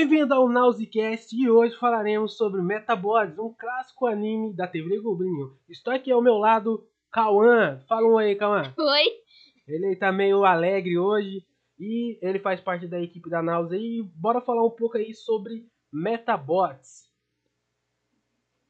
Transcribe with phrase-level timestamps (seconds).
[0.00, 5.54] Bem-vindo ao Nausicast e hoje falaremos sobre Metabots, um clássico anime da TV Globinho.
[5.68, 7.78] Estou aqui ao meu lado, Cauã.
[7.86, 8.62] Fala um aí, Cauã.
[8.78, 9.04] Oi.
[9.68, 11.44] Ele tá meio alegre hoje
[11.78, 15.66] e ele faz parte da equipe da Naus e bora falar um pouco aí sobre
[15.92, 17.06] Metabots.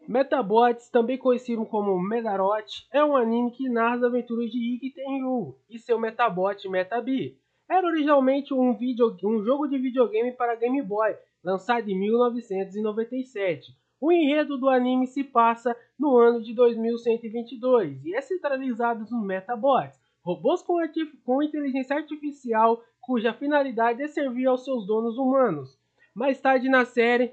[0.09, 5.57] Metabots, também conhecido como Medarot, é um anime que narra as aventuras de Ikki Tenryu
[5.71, 7.39] e seu Metabot Metabi
[7.71, 13.73] era originalmente um, video, um jogo de videogame para Game Boy, lançado em 1997.
[14.01, 20.01] O enredo do anime se passa no ano de 2122 e é centralizado nos Metabots,
[20.20, 20.78] robôs com,
[21.25, 25.78] com inteligência artificial cuja finalidade é servir aos seus donos humanos.
[26.12, 27.33] Mais tarde na série,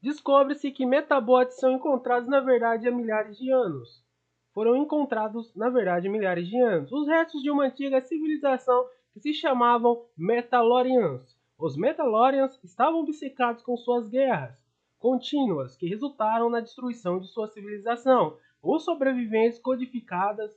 [0.00, 4.08] descobre-se que Metabots são encontrados na verdade há milhares de anos
[4.52, 9.32] foram encontrados, na verdade, milhares de anos, os restos de uma antiga civilização que se
[9.32, 11.38] chamavam Metalorians.
[11.58, 14.58] Os Metalorians estavam obcecados com suas guerras
[14.98, 18.36] contínuas que resultaram na destruição de sua civilização.
[18.62, 20.54] Os sobreviventes codificadas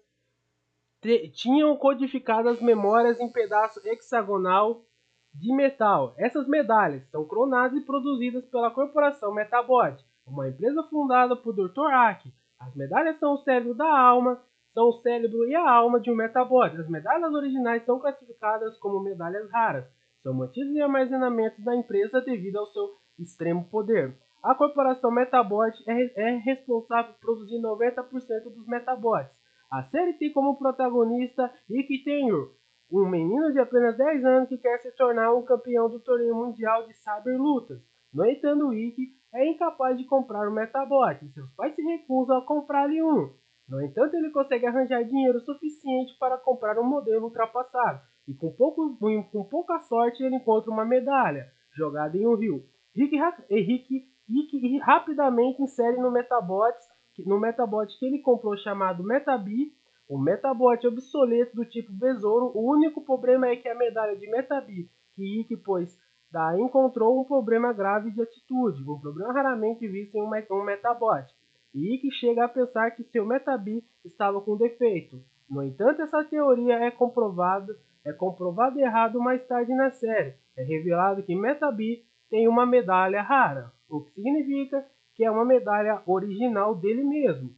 [1.33, 4.85] tinham codificadas memórias em pedaço hexagonal
[5.33, 6.13] de metal.
[6.17, 11.91] Essas medalhas são clonadas e produzidas pela corporação Metabot, uma empresa fundada por Dr.
[11.91, 12.33] Aki,
[12.67, 14.41] as medalhas são o cérebro da alma,
[14.73, 16.75] são o cérebro e a alma de um Metabot.
[16.75, 19.85] As medalhas originais são classificadas como medalhas raras.
[20.21, 22.89] São mantidas em armazenamento da empresa devido ao seu
[23.19, 24.17] extremo poder.
[24.41, 29.31] A corporação Metabot é, é responsável por produzir 90% dos Metabots.
[29.71, 32.51] A série tem como protagonista Ikki Tenryu,
[32.91, 36.85] um menino de apenas 10 anos que quer se tornar um campeão do torneio mundial
[36.87, 37.81] de Saber Lutas.
[38.13, 42.45] No entanto, Ikki é incapaz de comprar um Metabot e seus pais se recusam a
[42.45, 43.33] comprar-lhe um.
[43.67, 48.97] No entanto, ele consegue arranjar dinheiro suficiente para comprar um modelo ultrapassado e com, pouco,
[49.31, 52.63] com pouca sorte ele encontra uma medalha jogada em um rio.
[52.95, 53.17] Rick,
[53.49, 56.77] Rick, Rick rapidamente insere no Metabot,
[57.25, 59.73] no Metabot que ele comprou chamado Metabi,
[60.07, 62.51] o Metabot obsoleto do tipo Besouro.
[62.53, 65.97] O único problema é que a medalha de Metabi que Rick pôs
[66.33, 71.27] Daí encontrou um problema grave de atitude, um problema raramente visto em um, Metabot,
[71.75, 75.23] e que chega a pensar que seu Metabi estava com defeito.
[75.47, 80.33] No entanto, essa teoria é comprovada é comprovado errado mais tarde na série.
[80.57, 84.83] É revelado que Metabi tem uma medalha rara, o que significa
[85.13, 87.51] que é uma medalha original dele mesmo.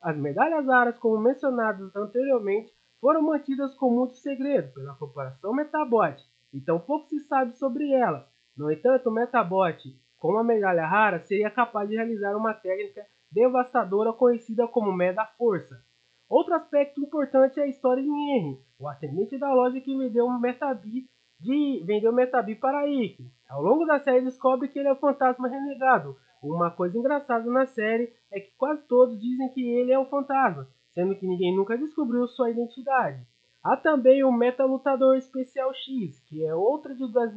[0.00, 6.16] As medalhas raras, como mencionadas anteriormente, foram mantidas com muito segredo pela corporação Metabot,
[6.52, 8.28] então pouco se sabe sobre ela.
[8.56, 9.78] No entanto, o Metabot,
[10.18, 15.82] com uma medalha rara, seria capaz de realizar uma técnica devastadora conhecida como Meda Força.
[16.28, 20.38] Outro aspecto importante é a história de Henry, o atendente da loja que vendeu um
[20.38, 21.08] Metabi
[21.40, 23.32] de vendeu Metabi para Ikki.
[23.48, 26.16] Ao longo da série descobre que ele é o fantasma renegado.
[26.42, 30.68] Uma coisa engraçada na série é que quase todos dizem que ele é o fantasma,
[30.90, 33.26] sendo que ninguém nunca descobriu sua identidade.
[33.62, 37.34] Há também o Metalutador Especial X, que é outra das,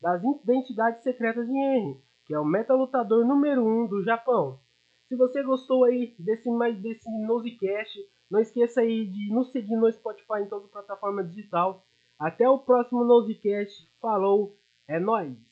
[0.00, 4.58] das identidades secretas de Henry, que é o Metalutador número 1 um do Japão.
[5.06, 7.98] Se você gostou aí desse mais desse Nosecast,
[8.30, 11.84] não esqueça aí de nos seguir no Spotify em toda plataforma digital.
[12.18, 13.88] Até o próximo Nosecast.
[14.00, 14.56] Falou,
[14.88, 15.45] é nóis!